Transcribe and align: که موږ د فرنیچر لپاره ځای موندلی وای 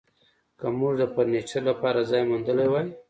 که 0.59 0.65
موږ 0.79 0.93
د 0.99 1.03
فرنیچر 1.13 1.61
لپاره 1.69 1.99
ځای 2.09 2.21
موندلی 2.29 2.67
وای 2.69 2.87